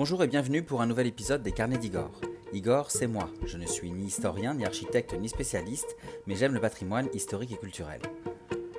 [0.00, 2.22] Bonjour et bienvenue pour un nouvel épisode des Carnets d'Igor.
[2.54, 3.28] Igor, c'est moi.
[3.44, 5.94] Je ne suis ni historien, ni architecte, ni spécialiste,
[6.26, 8.00] mais j'aime le patrimoine historique et culturel.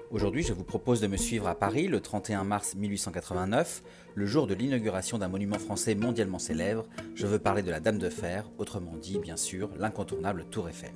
[0.09, 3.83] Aujourd'hui, je vous propose de me suivre à Paris le 31 mars 1889,
[4.15, 6.87] le jour de l'inauguration d'un monument français mondialement célèbre.
[7.13, 10.95] Je veux parler de la Dame de Fer, autrement dit, bien sûr, l'incontournable Tour Eiffel.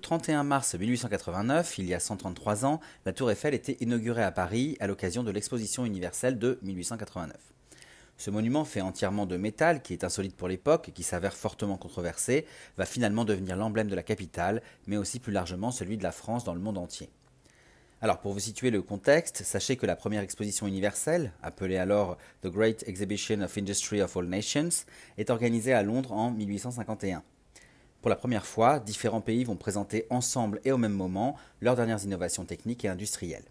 [0.00, 4.76] 31 mars 1889, il y a 133 ans, la Tour Eiffel était inaugurée à Paris
[4.80, 7.36] à l'occasion de l'exposition universelle de 1889.
[8.16, 11.76] Ce monument fait entièrement de métal, qui est insolite pour l'époque et qui s'avère fortement
[11.76, 16.12] controversé, va finalement devenir l'emblème de la capitale, mais aussi plus largement celui de la
[16.12, 17.08] France dans le monde entier.
[18.02, 22.48] Alors pour vous situer le contexte, sachez que la première exposition universelle, appelée alors The
[22.48, 24.84] Great Exhibition of Industry of All Nations,
[25.18, 27.22] est organisée à Londres en 1851.
[28.00, 32.02] Pour la première fois, différents pays vont présenter ensemble et au même moment leurs dernières
[32.02, 33.44] innovations techniques et industrielles.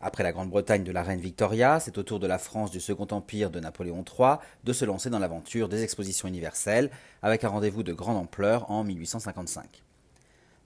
[0.00, 3.06] Après la Grande-Bretagne de la reine Victoria, c'est au tour de la France du Second
[3.12, 6.90] Empire de Napoléon III de se lancer dans l'aventure des expositions universelles,
[7.22, 9.84] avec un rendez-vous de grande ampleur en 1855.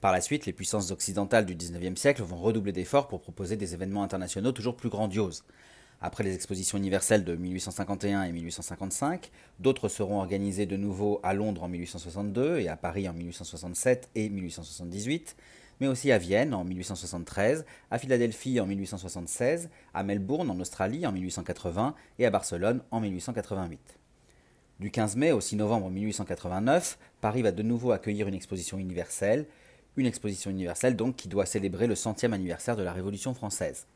[0.00, 3.74] Par la suite, les puissances occidentales du XIXe siècle vont redoubler d'efforts pour proposer des
[3.74, 5.44] événements internationaux toujours plus grandioses.
[6.00, 9.30] Après les expositions universelles de 1851 et 1855,
[9.60, 14.28] d'autres seront organisées de nouveau à Londres en 1862 et à Paris en 1867 et
[14.28, 15.36] 1878,
[15.80, 21.12] mais aussi à Vienne en 1873, à Philadelphie en 1876, à Melbourne en Australie en
[21.12, 23.98] 1880 et à Barcelone en 1888.
[24.78, 29.46] Du 15 mai au 6 novembre 1889, Paris va de nouveau accueillir une exposition universelle,
[29.96, 33.86] une exposition universelle donc qui doit célébrer le centième anniversaire de la Révolution française.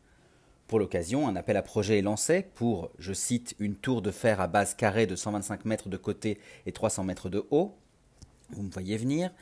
[0.71, 4.41] Pour l'occasion, un appel à projet est lancé pour, je cite, une tour de fer
[4.41, 7.75] à base carrée de 125 mètres de côté et 300 mètres de haut.
[8.51, 9.35] Vous me voyez venir.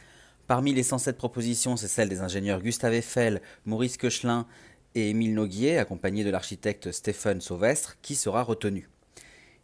[0.47, 4.47] Parmi les 107 propositions, c'est celle des ingénieurs Gustave Eiffel, Maurice Koechlin
[4.95, 8.89] et Émile Noguier, accompagnés de l'architecte Stéphane Sauvestre, qui sera retenu.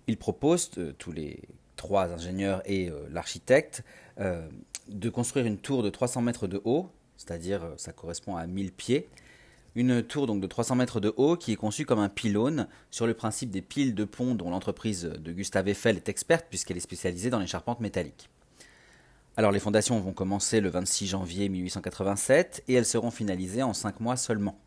[0.06, 1.40] Ils proposent, euh, tous les
[1.76, 3.84] trois ingénieurs et euh, l'architecte,
[4.20, 4.46] euh,
[4.88, 9.08] de construire une tour de 300 mètres de haut, c'est-à-dire ça correspond à 1000 pieds,
[9.74, 13.06] une tour donc de 300 mètres de haut qui est conçue comme un pylône sur
[13.06, 16.80] le principe des piles de pont dont l'entreprise de Gustave Eiffel est experte puisqu'elle est
[16.80, 18.28] spécialisée dans les charpentes métalliques.
[19.36, 23.98] Alors les fondations vont commencer le 26 janvier 1887 et elles seront finalisées en 5
[23.98, 24.58] mois seulement.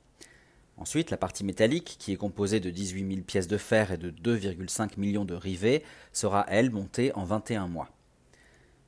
[0.76, 4.12] Ensuite, la partie métallique, qui est composée de 18 000 pièces de fer et de
[4.12, 7.90] 2,5 millions de rivets, sera, elle, montée en 21 mois.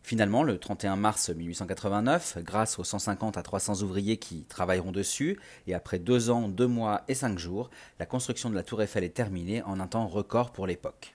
[0.09, 5.75] Finalement, le 31 mars 1889, grâce aux 150 à 300 ouvriers qui travailleront dessus, et
[5.75, 9.13] après 2 ans, 2 mois et 5 jours, la construction de la tour Eiffel est
[9.13, 11.13] terminée en un temps record pour l'époque.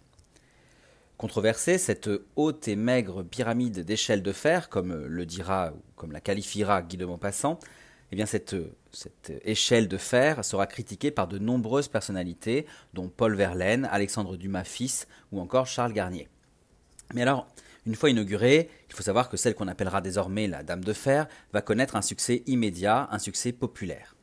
[1.16, 6.20] Controversée, cette haute et maigre pyramide d'échelle de fer, comme le dira ou comme la
[6.20, 7.58] qualifiera Guy de Maupassant,
[8.12, 8.54] eh bien cette,
[8.92, 14.62] cette échelle de fer sera critiquée par de nombreuses personnalités, dont Paul Verlaine, Alexandre Dumas
[14.62, 16.28] fils ou encore Charles Garnier.
[17.12, 17.48] Mais alors,
[17.86, 21.28] une fois inaugurée, il faut savoir que celle qu'on appellera désormais la Dame de Fer
[21.52, 24.16] va connaître un succès immédiat, un succès populaire.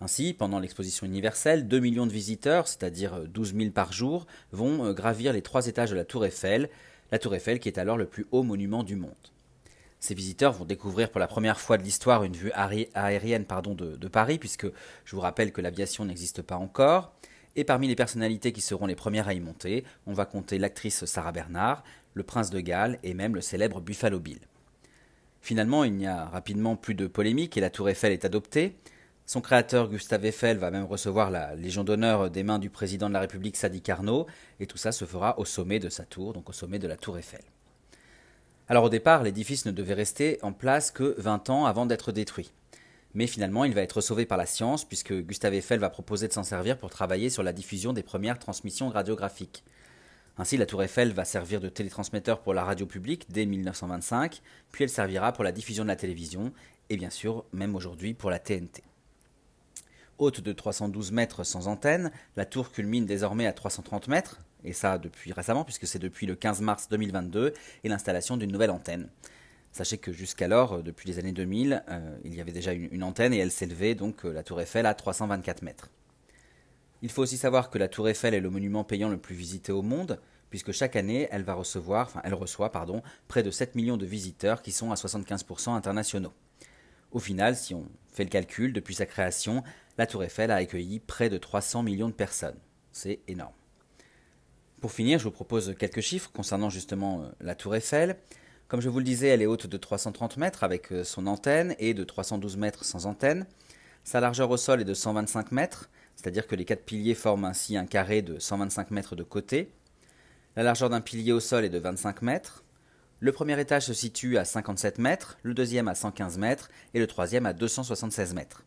[0.00, 4.92] Ainsi, pendant l'exposition universelle, 2 millions de visiteurs, c'est-à-dire 12 000 par jour, vont euh,
[4.92, 6.68] gravir les trois étages de la tour Eiffel,
[7.10, 9.12] la tour Eiffel qui est alors le plus haut monument du monde.
[10.00, 14.38] Ces visiteurs vont découvrir pour la première fois de l'histoire une vue aérienne de, Paris,
[14.38, 14.66] puisque
[15.06, 17.14] je vous rappelle que l'aviation n'existe pas encore.
[17.56, 21.04] Et parmi les personnalités qui seront les premières à y monter, on va compter l'actrice
[21.04, 21.84] Sarah Bernard,
[22.14, 24.40] le prince de Galles et même le célèbre Buffalo Bill.
[25.40, 28.76] Finalement, il n'y a rapidement plus de polémique et la tour Eiffel est adoptée.
[29.26, 33.14] Son créateur, Gustave Eiffel, va même recevoir la Légion d'honneur des mains du président de
[33.14, 34.26] la République, Sadi Carnot,
[34.58, 36.96] et tout ça se fera au sommet de sa tour, donc au sommet de la
[36.96, 37.42] tour Eiffel.
[38.68, 42.52] Alors au départ, l'édifice ne devait rester en place que 20 ans avant d'être détruit.
[43.14, 46.32] Mais finalement, il va être sauvé par la science, puisque Gustave Eiffel va proposer de
[46.32, 49.64] s'en servir pour travailler sur la diffusion des premières transmissions radiographiques.
[50.36, 54.42] Ainsi, la tour Eiffel va servir de télétransmetteur pour la radio publique dès 1925,
[54.72, 56.52] puis elle servira pour la diffusion de la télévision,
[56.90, 58.82] et bien sûr, même aujourd'hui, pour la TNT.
[60.18, 64.98] Haute de 312 mètres sans antenne, la tour culmine désormais à 330 mètres, et ça
[64.98, 69.08] depuis récemment, puisque c'est depuis le 15 mars 2022 et l'installation d'une nouvelle antenne.
[69.74, 73.34] Sachez que jusqu'alors, euh, depuis les années 2000, euh, il y avait déjà une, antenne
[73.34, 75.90] et elle s'élevait donc euh, la tour Eiffel à 324 mètres.
[77.02, 79.72] Il faut aussi savoir que la tour Eiffel est le monument payant le plus visité
[79.72, 82.70] au monde, puisque chaque année, elle va recevoir, reçoit,
[83.26, 86.32] près de 7 millions de visiteurs qui sont à 75% internationaux.
[87.10, 89.64] Au final, si on fait le calcul, depuis sa création,
[89.98, 92.58] la Tour Eiffel a accueilli près de 300 millions de personnes.
[92.92, 93.52] C'est énorme.
[94.80, 98.16] Pour finir, je vous propose quelques chiffres concernant justement la Tour Eiffel.
[98.74, 101.76] Comme je vous le disais, elle est haute de 330 mètres avec euh, son antenne
[101.78, 103.46] et de 312 mètres sans antenne.
[104.02, 105.88] Sa largeur au sol est de 125 mètres.
[106.16, 109.70] c'est-à-dire que les quatre piliers forment ainsi un carré de 125 mètres de côté.
[110.56, 112.64] La largeur d'un pilier au sol est de 25 mètres.
[113.20, 117.06] Le premier étage se situe à 57 mètres, le deuxième à 115 mètres et le
[117.06, 118.64] troisième à 276 mètres.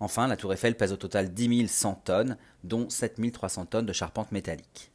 [0.00, 3.92] Enfin, la tour Eiffel pèse au total 10 100 tonnes, dont 7 300 tonnes de
[3.92, 4.90] charpente métallique.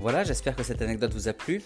[0.00, 1.60] Voilà, j'espère que cette anecdote vous a plu.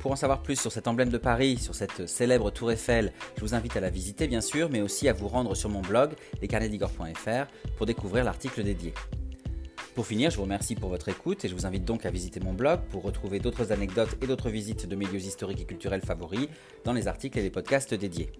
[0.00, 3.42] Pour en savoir plus sur cet emblème de Paris, sur cette célèbre tour Eiffel, je
[3.42, 6.14] vous invite à la visiter bien sûr, mais aussi à vous rendre sur mon blog,
[6.42, 7.46] lescarnetsdigor.fr,
[7.76, 8.92] pour découvrir l'article dédié.
[9.94, 12.40] Pour finir, je vous remercie pour votre écoute et je vous invite donc à visiter
[12.40, 16.02] mon blog pour retrouver d'autres anecdotes et d'autres visites de mes lieux historiques et culturels
[16.02, 16.48] favoris
[16.84, 18.32] dans les articles et les podcasts dédiés.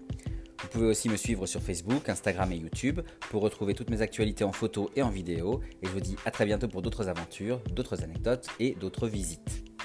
[0.67, 4.43] Vous pouvez aussi me suivre sur Facebook, Instagram et YouTube pour retrouver toutes mes actualités
[4.43, 5.61] en photo et en vidéo.
[5.81, 9.76] Et je vous dis à très bientôt pour d'autres aventures, d'autres anecdotes et d'autres visites.